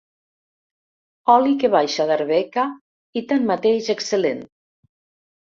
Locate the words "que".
1.63-1.69